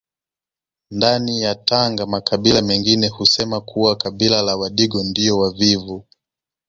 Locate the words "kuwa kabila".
3.61-4.41